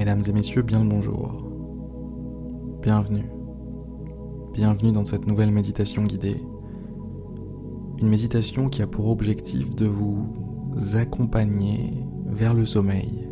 Mesdames 0.00 0.22
et 0.26 0.32
messieurs, 0.32 0.62
bien 0.62 0.82
le 0.82 0.88
bonjour. 0.88 1.36
Bienvenue. 2.80 3.26
Bienvenue 4.54 4.92
dans 4.92 5.04
cette 5.04 5.26
nouvelle 5.26 5.50
méditation 5.50 6.04
guidée. 6.04 6.42
Une 8.00 8.08
méditation 8.08 8.70
qui 8.70 8.80
a 8.80 8.86
pour 8.86 9.10
objectif 9.10 9.74
de 9.74 9.84
vous 9.84 10.24
accompagner 10.94 11.92
vers 12.24 12.54
le 12.54 12.64
sommeil. 12.64 13.28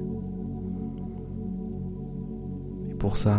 Et 2.90 2.94
pour 2.96 3.16
ça, 3.16 3.38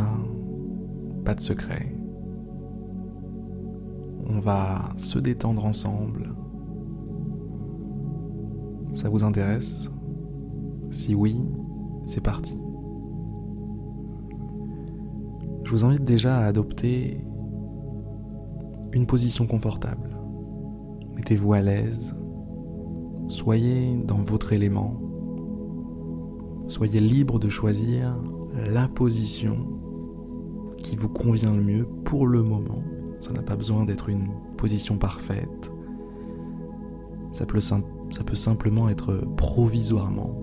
pas 1.24 1.36
de 1.36 1.42
secret. 1.42 1.96
On 4.28 4.40
va 4.40 4.90
se 4.98 5.20
détendre 5.20 5.66
ensemble. 5.66 6.34
Ça 8.96 9.08
vous 9.08 9.24
intéresse? 9.24 9.88
Si 10.90 11.14
oui, 11.14 11.40
c'est 12.08 12.24
parti. 12.24 12.58
Je 15.70 15.76
vous 15.76 15.86
invite 15.86 16.04
déjà 16.04 16.36
à 16.40 16.46
adopter 16.46 17.24
une 18.92 19.06
position 19.06 19.46
confortable. 19.46 20.18
Mettez-vous 21.16 21.54
à 21.54 21.62
l'aise, 21.62 22.16
soyez 23.28 23.96
dans 23.98 24.18
votre 24.18 24.52
élément, 24.52 25.00
soyez 26.70 27.00
libre 27.00 27.38
de 27.38 27.50
choisir 27.50 28.20
la 28.72 28.88
position 28.88 29.58
qui 30.82 30.96
vous 30.96 31.08
convient 31.08 31.54
le 31.54 31.62
mieux 31.62 31.86
pour 32.04 32.26
le 32.26 32.42
moment. 32.42 32.82
Ça 33.20 33.32
n'a 33.32 33.44
pas 33.44 33.56
besoin 33.56 33.86
d'être 33.86 34.10
une 34.10 34.28
position 34.58 34.98
parfaite. 34.98 35.72
Ça 37.32 37.46
peut, 37.46 37.62
simplement 38.36 38.90
être 38.90 39.24
provisoirement 39.38 40.34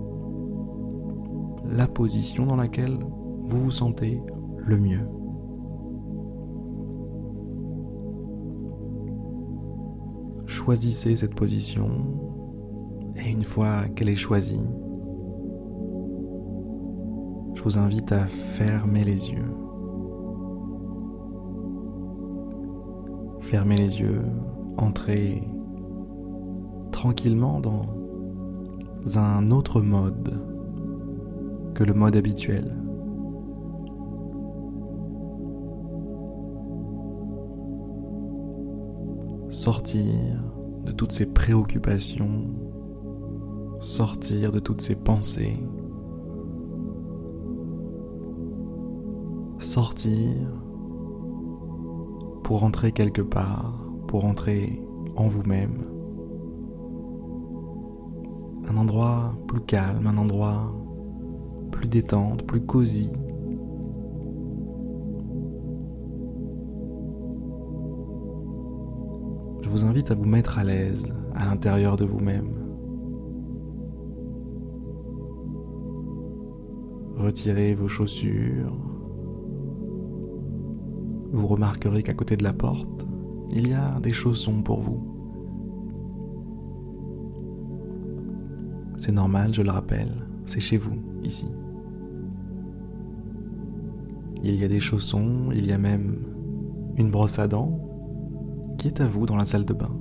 la 1.69 1.89
position 1.89 2.47
dans 2.47 2.55
laquelle 2.55 2.97
vous 3.43 3.65
vous 3.65 3.71
sentez 3.73 4.23
le 4.67 4.79
mieux. 4.79 5.09
Choisissez 10.47 11.17
cette 11.17 11.35
position 11.35 11.89
et 13.17 13.31
une 13.31 13.45
fois 13.45 13.85
qu'elle 13.95 14.09
est 14.09 14.17
choisie, 14.17 14.69
je 17.55 17.63
vous 17.63 17.79
invite 17.79 18.11
à 18.13 18.27
fermer 18.27 19.05
les 19.05 19.31
yeux. 19.31 19.53
Fermez 23.41 23.77
les 23.77 24.01
yeux, 24.01 24.23
entrez 24.77 25.43
tranquillement 26.91 27.61
dans 27.61 27.87
un 29.17 29.53
autre 29.53 29.81
mode 29.81 30.41
que 31.75 31.85
le 31.85 31.95
mode 31.95 32.17
habituel. 32.17 32.86
Sortir 39.57 40.05
de 40.85 40.93
toutes 40.93 41.13
ces 41.13 41.25
préoccupations, 41.25 42.45
sortir 43.81 44.53
de 44.53 44.59
toutes 44.59 44.83
ces 44.83 44.95
pensées, 44.95 45.57
sortir 49.59 50.35
pour 52.45 52.65
entrer 52.65 52.93
quelque 52.93 53.23
part, 53.23 53.81
pour 54.07 54.27
entrer 54.27 54.79
en 55.17 55.27
vous-même. 55.27 55.81
Un 58.69 58.77
endroit 58.77 59.39
plus 59.49 59.63
calme, 59.63 60.07
un 60.07 60.19
endroit 60.19 60.71
plus 61.73 61.89
détente, 61.89 62.47
plus 62.47 62.61
cosy, 62.61 63.11
vous 69.77 69.85
invite 69.85 70.11
à 70.11 70.15
vous 70.15 70.25
mettre 70.25 70.59
à 70.59 70.65
l'aise 70.65 71.13
à 71.35 71.45
l'intérieur 71.45 71.97
de 71.97 72.07
vous-même. 72.07 72.49
Retirez 77.15 77.75
vos 77.75 77.87
chaussures. 77.87 78.75
Vous 81.31 81.47
remarquerez 81.47 82.03
qu'à 82.03 82.15
côté 82.15 82.39
de 82.39 82.45
la 82.45 82.55
porte, 82.55 83.07
il 83.51 83.69
y 83.69 83.75
a 83.75 84.01
des 84.01 84.15
chaussons 84.15 84.63
pour 84.63 84.81
vous. 84.81 85.07
C'est 88.97 89.13
normal, 89.13 89.53
je 89.53 89.61
le 89.61 89.71
rappelle, 89.71 90.27
c'est 90.47 90.61
chez 90.61 90.79
vous, 90.79 90.97
ici. 91.23 91.49
Il 94.43 94.55
y 94.59 94.65
a 94.65 94.69
des 94.69 94.81
chaussons, 94.81 95.51
il 95.53 95.67
y 95.67 95.73
a 95.73 95.79
même 95.79 96.17
une 96.97 97.11
brosse 97.11 97.39
à 97.39 97.47
dents, 97.47 97.86
est 98.87 99.01
à 99.01 99.07
vous 99.07 99.27
dans 99.27 99.37
la 99.37 99.47
salle 99.47 99.65
de 99.65 99.75
bain. 99.75 99.95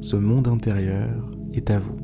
Ce 0.00 0.16
monde 0.16 0.48
intérieur 0.48 1.30
est 1.52 1.70
à 1.70 1.78
vous. 1.78 1.96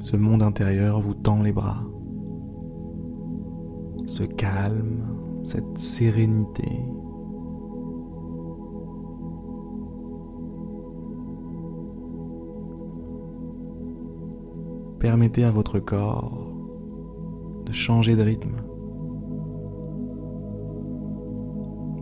Ce 0.00 0.16
monde 0.16 0.42
intérieur 0.42 1.00
vous 1.00 1.14
tend 1.14 1.42
les 1.42 1.52
bras. 1.52 1.84
Ce 4.06 4.22
calme, 4.22 5.04
cette 5.44 5.78
sérénité. 5.78 6.68
Permettez 14.98 15.44
à 15.44 15.50
votre 15.50 15.78
corps 15.78 16.54
de 17.64 17.72
changer 17.72 18.16
de 18.16 18.22
rythme. 18.22 18.56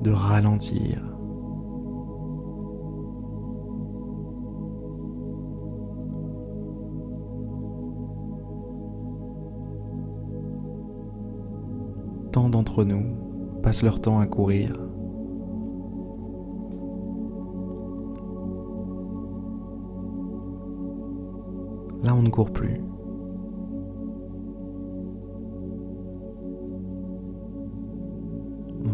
De 0.04 0.10
ralentir. 0.12 1.02
Tant 12.32 12.50
d'entre 12.50 12.84
nous 12.84 13.02
passent 13.62 13.82
leur 13.82 14.00
temps 14.00 14.18
à 14.18 14.26
courir. 14.26 14.72
Là, 22.02 22.14
on 22.14 22.22
ne 22.22 22.28
court 22.28 22.52
plus. 22.52 22.82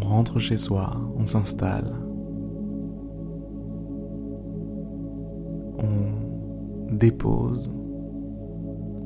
On 0.03 0.07
rentre 0.07 0.39
chez 0.39 0.57
soi, 0.57 0.91
on 1.17 1.25
s'installe, 1.25 1.93
on 5.79 6.95
dépose 6.95 7.71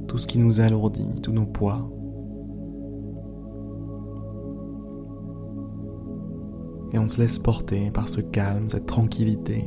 tout 0.08 0.18
ce 0.18 0.28
qui 0.28 0.40
nous 0.40 0.60
alourdit, 0.62 1.22
tous 1.22 1.32
nos 1.32 1.46
poids. 1.46 1.90
Et 6.94 7.00
on 7.00 7.08
se 7.08 7.20
laisse 7.20 7.38
porter 7.38 7.92
par 7.92 8.08
ce 8.08 8.22
calme, 8.22 8.70
cette 8.70 8.86
tranquillité 8.86 9.66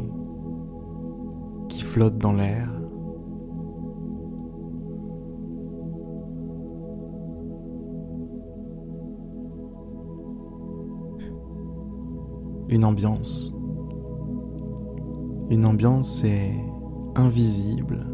qui 1.68 1.82
flotte 1.82 2.16
dans 2.16 2.32
l'air. 2.32 2.77
Une 12.68 12.84
ambiance. 12.84 13.54
Une 15.50 15.64
ambiance 15.64 16.22
est 16.24 16.52
invisible. 17.14 18.06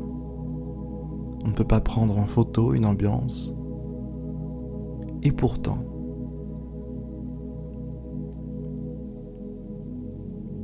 On 1.45 1.49
ne 1.49 1.53
peut 1.53 1.65
pas 1.65 1.81
prendre 1.81 2.17
en 2.17 2.27
photo 2.27 2.73
une 2.73 2.87
ambiance. 2.87 3.57
Et 5.23 5.33
pourtant, 5.33 5.79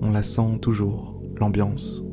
on 0.03 0.11
la 0.11 0.23
sent 0.23 0.59
toujours, 0.61 1.21
l'ambiance. 1.39 2.05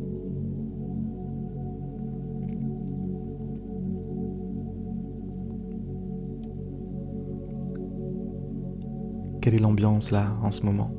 Quelle 9.42 9.56
est 9.56 9.60
l'ambiance 9.60 10.12
là 10.12 10.36
en 10.44 10.52
ce 10.52 10.66
moment? 10.66 10.92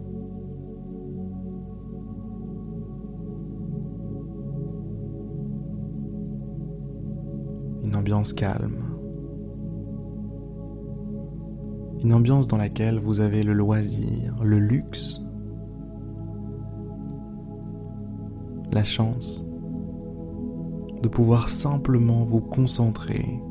ambiance 8.09 8.33
calme. 8.33 8.87
Une 12.03 12.15
ambiance 12.15 12.49
dans 12.49 12.57
laquelle 12.57 12.99
vous 12.99 13.21
avez 13.21 13.43
le 13.43 13.53
loisir, 13.53 14.35
le 14.43 14.59
luxe, 14.59 15.21
la 18.73 18.83
chance 18.83 19.47
de 21.03 21.09
pouvoir 21.09 21.51
simplement 21.51 22.25
vous 22.25 22.41
concentrer 22.41 23.43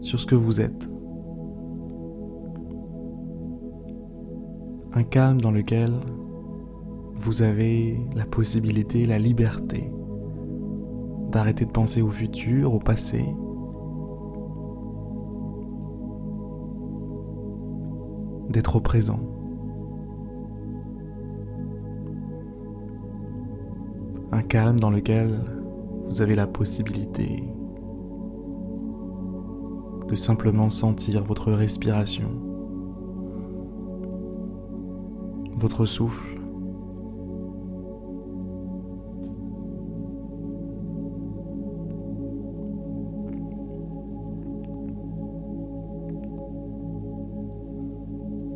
sur 0.00 0.18
ce 0.18 0.24
que 0.24 0.34
vous 0.34 0.62
êtes. 0.62 0.88
Un 4.94 5.02
calme 5.02 5.42
dans 5.42 5.50
lequel 5.50 5.92
vous 7.16 7.42
avez 7.42 8.00
la 8.16 8.24
possibilité, 8.24 9.04
la 9.04 9.18
liberté 9.18 9.92
d'arrêter 11.30 11.64
de 11.64 11.70
penser 11.70 12.02
au 12.02 12.10
futur, 12.10 12.74
au 12.74 12.78
passé. 12.78 13.24
d'être 18.48 18.76
au 18.76 18.80
présent. 18.80 19.20
Un 24.32 24.42
calme 24.42 24.80
dans 24.80 24.90
lequel 24.90 25.38
vous 26.06 26.22
avez 26.22 26.34
la 26.34 26.46
possibilité 26.46 27.44
de 30.06 30.14
simplement 30.14 30.70
sentir 30.70 31.22
votre 31.22 31.52
respiration, 31.52 32.30
votre 35.56 35.84
souffle, 35.84 36.37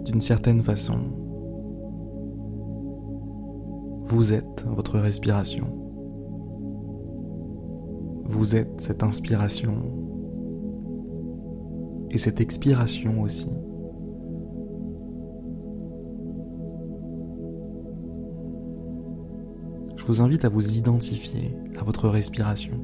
d'une 0.05 0.21
certaine 0.21 0.63
façon, 0.63 0.99
vous 4.05 4.33
êtes 4.33 4.65
votre 4.67 4.99
respiration. 4.99 5.67
Vous 8.25 8.57
êtes 8.57 8.81
cette 8.81 9.03
inspiration 9.03 9.75
et 12.11 12.19
cette 12.19 12.41
expiration 12.41 13.23
aussi. 13.23 13.51
Je 19.97 20.05
vous 20.05 20.21
invite 20.21 20.45
à 20.45 20.49
vous 20.49 20.77
identifier 20.77 21.57
à 21.79 21.85
votre 21.85 22.09
respiration. 22.09 22.75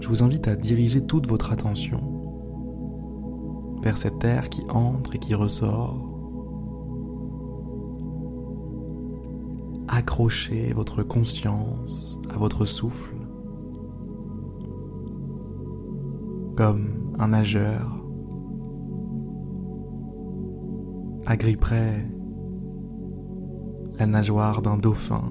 Je 0.00 0.08
vous 0.08 0.22
invite 0.22 0.48
à 0.48 0.56
diriger 0.56 1.02
toute 1.02 1.26
votre 1.26 1.52
attention 1.52 2.17
vers 3.82 3.98
cet 3.98 4.24
air 4.24 4.48
qui 4.48 4.62
entre 4.70 5.14
et 5.14 5.18
qui 5.18 5.34
ressort. 5.34 6.04
Accrochez 9.88 10.72
votre 10.72 11.02
conscience 11.02 12.18
à 12.30 12.38
votre 12.38 12.64
souffle 12.64 13.14
comme 16.56 17.14
un 17.18 17.28
nageur 17.28 18.04
agripperait 21.26 22.08
la 23.98 24.06
nageoire 24.06 24.62
d'un 24.62 24.76
dauphin 24.76 25.22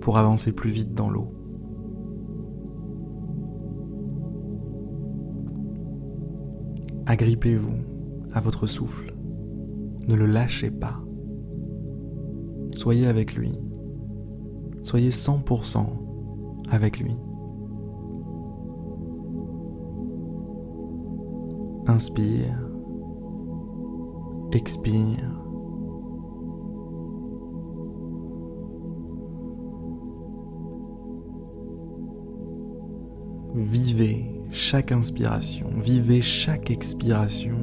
pour 0.00 0.18
avancer 0.18 0.52
plus 0.52 0.70
vite 0.70 0.92
dans 0.94 1.08
l'eau. 1.08 1.37
Agrippez-vous 7.10 7.72
à 8.34 8.40
votre 8.42 8.66
souffle. 8.66 9.14
Ne 10.06 10.14
le 10.14 10.26
lâchez 10.26 10.70
pas. 10.70 11.00
Soyez 12.74 13.06
avec 13.06 13.34
lui. 13.34 13.58
Soyez 14.82 15.08
100% 15.08 15.86
avec 16.68 17.00
lui. 17.00 17.16
Inspire. 21.86 22.70
Expire. 24.52 25.34
Vivez 33.54 34.37
chaque 34.50 34.92
inspiration, 34.92 35.70
vivez 35.76 36.20
chaque 36.20 36.70
expiration 36.70 37.56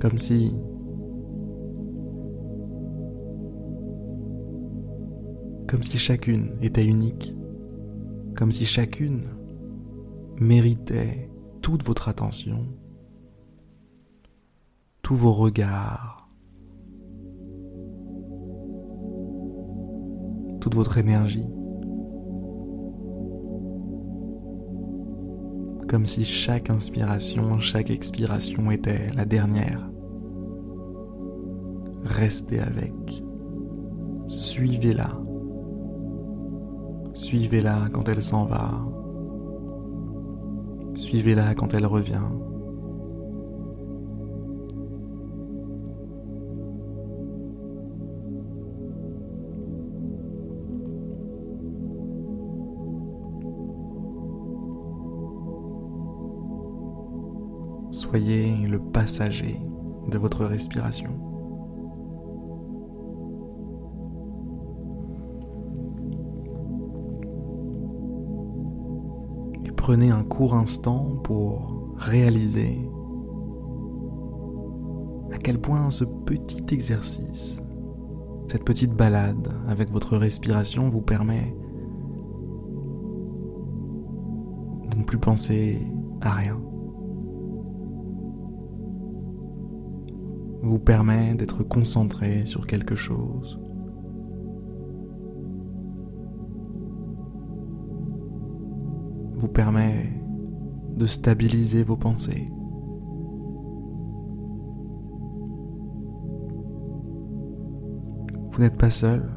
comme 0.00 0.18
si 0.18 0.54
comme 5.68 5.82
si 5.82 5.98
chacune 5.98 6.56
était 6.62 6.84
unique, 6.84 7.34
comme 8.34 8.50
si 8.52 8.64
chacune 8.64 9.24
méritait 10.40 11.30
toute 11.60 11.84
votre 11.84 12.08
attention, 12.08 12.66
tous 15.02 15.16
vos 15.16 15.32
regards, 15.32 16.30
toute 20.60 20.74
votre 20.74 20.96
énergie. 20.96 21.57
Comme 25.88 26.06
si 26.06 26.24
chaque 26.24 26.70
inspiration, 26.70 27.58
chaque 27.58 27.90
expiration 27.90 28.70
était 28.70 29.10
la 29.16 29.24
dernière. 29.24 29.80
Restez 32.04 32.60
avec. 32.60 32.92
Suivez-la. 34.26 35.18
Suivez-la 37.14 37.88
quand 37.92 38.08
elle 38.08 38.22
s'en 38.22 38.44
va. 38.44 38.70
Suivez-la 40.94 41.54
quand 41.54 41.74
elle 41.74 41.86
revient. 41.86 42.28
Soyez 58.10 58.56
le 58.66 58.78
passager 58.78 59.60
de 60.10 60.16
votre 60.16 60.46
respiration. 60.46 61.10
Et 69.66 69.72
prenez 69.72 70.10
un 70.10 70.24
court 70.24 70.54
instant 70.54 71.18
pour 71.22 71.92
réaliser 71.98 72.78
à 75.30 75.36
quel 75.36 75.60
point 75.60 75.90
ce 75.90 76.04
petit 76.04 76.64
exercice, 76.74 77.62
cette 78.46 78.64
petite 78.64 78.94
balade 78.94 79.52
avec 79.68 79.90
votre 79.90 80.16
respiration 80.16 80.88
vous 80.88 81.02
permet 81.02 81.54
de 84.90 84.96
ne 84.96 85.04
plus 85.04 85.18
penser 85.18 85.82
à 86.22 86.30
rien. 86.30 86.58
Vous 90.68 90.78
permet 90.78 91.34
d'être 91.34 91.62
concentré 91.62 92.46
sur 92.46 92.66
quelque 92.66 92.94
chose. 92.94 93.58
vous 99.38 99.48
permet 99.48 100.12
de 100.96 101.06
stabiliser 101.06 101.84
vos 101.84 101.96
pensées. 101.96 102.50
Vous 108.50 108.60
n'êtes 108.60 108.76
pas 108.76 108.90
seul. 108.90 109.30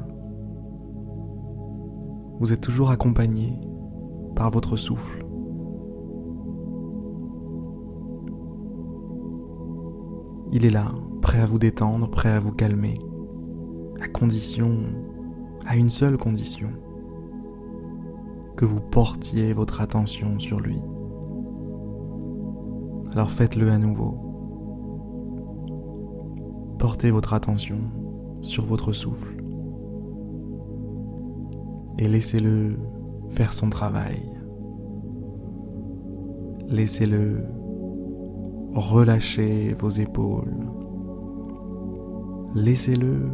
Vous 2.40 2.52
êtes 2.52 2.60
toujours 2.60 2.90
accompagné 2.90 3.56
par 4.34 4.50
votre 4.50 4.76
souffle. 4.76 5.24
Il 10.50 10.66
est 10.66 10.70
là, 10.70 10.92
prêt 11.32 11.40
à 11.40 11.46
vous 11.46 11.58
détendre, 11.58 12.10
prêt 12.10 12.28
à 12.28 12.38
vous 12.38 12.52
calmer, 12.52 13.00
à 14.02 14.08
condition, 14.08 14.80
à 15.64 15.76
une 15.76 15.88
seule 15.88 16.18
condition, 16.18 16.68
que 18.54 18.66
vous 18.66 18.80
portiez 18.80 19.54
votre 19.54 19.80
attention 19.80 20.38
sur 20.38 20.60
lui. 20.60 20.78
Alors 23.12 23.30
faites-le 23.30 23.70
à 23.70 23.78
nouveau. 23.78 24.14
Portez 26.78 27.10
votre 27.10 27.32
attention 27.32 27.78
sur 28.42 28.66
votre 28.66 28.92
souffle 28.92 29.42
et 31.96 32.08
laissez-le 32.08 32.76
faire 33.30 33.54
son 33.54 33.70
travail. 33.70 34.20
Laissez-le 36.68 37.42
relâcher 38.74 39.72
vos 39.72 39.88
épaules, 39.88 40.54
Laissez-le 42.54 43.28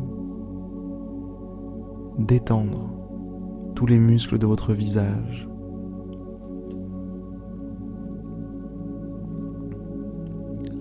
détendre 2.18 2.88
tous 3.75 3.87
les 3.87 3.98
muscles 3.98 4.38
de 4.38 4.46
votre 4.46 4.72
visage. 4.72 5.48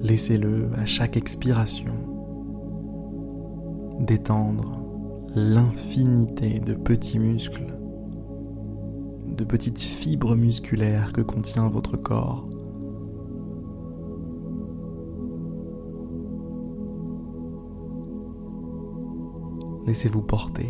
Laissez-le 0.01 0.69
à 0.77 0.85
chaque 0.85 1.17
expiration 1.17 1.93
détendre 3.99 4.83
l'infinité 5.35 6.59
de 6.59 6.73
petits 6.73 7.19
muscles, 7.19 7.73
de 9.27 9.43
petites 9.43 9.79
fibres 9.79 10.35
musculaires 10.35 11.11
que 11.13 11.21
contient 11.21 11.67
votre 11.67 11.97
corps. 11.97 12.47
Laissez-vous 19.87 20.21
porter. 20.21 20.69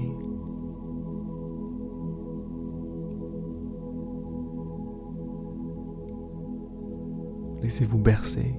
Laissez-vous 7.63 7.97
bercer. 7.97 8.53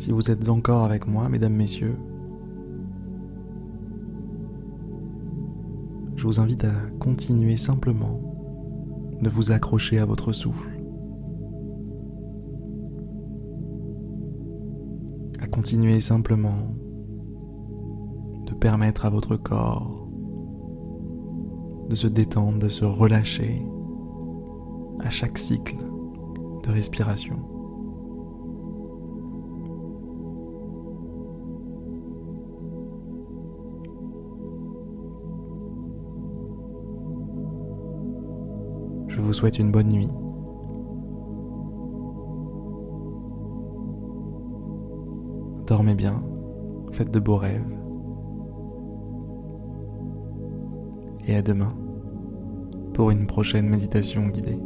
Si 0.00 0.12
vous 0.12 0.30
êtes 0.30 0.48
encore 0.48 0.84
avec 0.84 1.06
moi, 1.06 1.28
mesdames, 1.28 1.52
messieurs, 1.52 1.94
je 6.16 6.24
vous 6.24 6.40
invite 6.40 6.64
à 6.64 6.72
continuer 6.98 7.58
simplement 7.58 8.18
de 9.20 9.28
vous 9.28 9.52
accrocher 9.52 9.98
à 9.98 10.06
votre 10.06 10.32
souffle, 10.32 10.70
à 15.38 15.46
continuer 15.46 16.00
simplement 16.00 16.74
de 18.46 18.54
permettre 18.54 19.04
à 19.04 19.10
votre 19.10 19.36
corps 19.36 20.08
de 21.90 21.94
se 21.94 22.06
détendre, 22.06 22.58
de 22.58 22.68
se 22.68 22.86
relâcher 22.86 23.62
à 25.00 25.10
chaque 25.10 25.36
cycle 25.36 25.76
de 26.64 26.70
respiration. 26.70 27.59
Je 39.20 39.24
vous 39.26 39.34
souhaite 39.34 39.58
une 39.58 39.70
bonne 39.70 39.88
nuit. 39.88 40.08
Dormez 45.66 45.94
bien, 45.94 46.22
faites 46.92 47.10
de 47.10 47.20
beaux 47.20 47.36
rêves. 47.36 47.62
Et 51.28 51.36
à 51.36 51.42
demain 51.42 51.74
pour 52.94 53.10
une 53.10 53.26
prochaine 53.26 53.68
méditation 53.68 54.26
guidée. 54.28 54.58